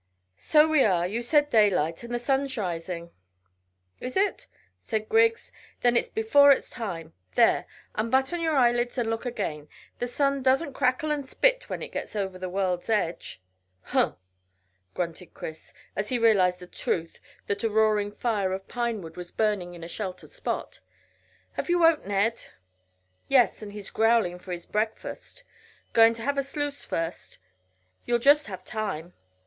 "So 0.35 0.67
we 0.67 0.83
are. 0.83 1.05
You 1.05 1.21
said 1.21 1.51
daylight, 1.51 2.01
and 2.01 2.11
the 2.11 2.17
sun's 2.17 2.57
rising." 2.57 3.11
"Is 3.99 4.17
it?" 4.17 4.47
said 4.79 5.07
Griggs. 5.07 5.51
"Then 5.81 5.95
it's 5.95 6.09
before 6.09 6.51
its 6.51 6.71
time. 6.71 7.13
There, 7.35 7.67
unbutton 7.93 8.41
your 8.41 8.55
eyelids 8.55 8.97
and 8.97 9.11
look 9.11 9.27
again. 9.27 9.67
The 9.99 10.07
sun 10.07 10.41
doesn't 10.41 10.73
crackle 10.73 11.11
and 11.11 11.29
spit 11.29 11.69
when 11.69 11.83
it 11.83 11.91
gets 11.91 12.15
over 12.15 12.39
the 12.39 12.49
world's 12.49 12.89
edge." 12.89 13.43
"Humph!" 13.83 14.15
grunted 14.95 15.35
Chris, 15.35 15.71
as 15.95 16.09
he 16.09 16.17
realised 16.17 16.57
the 16.59 16.65
truth 16.65 17.19
that 17.45 17.63
a 17.63 17.69
roaring 17.69 18.11
fire 18.11 18.53
of 18.53 18.67
pinewood 18.67 19.15
was 19.15 19.29
burning 19.29 19.75
in 19.75 19.83
a 19.83 19.87
sheltered 19.87 20.31
spot. 20.31 20.79
"Have 21.53 21.69
you 21.69 21.77
woke 21.77 22.03
Ned?" 22.07 22.43
"Yes, 23.27 23.61
and 23.61 23.71
he's 23.71 23.91
growling 23.91 24.39
for 24.39 24.51
his 24.51 24.65
breakfast. 24.65 25.43
Going 25.93 26.15
to 26.15 26.23
have 26.23 26.39
a 26.39 26.43
sluice 26.43 26.83
first? 26.83 27.37
You'll 28.07 28.17
just 28.17 28.47
have 28.47 28.63
time." 28.63 29.13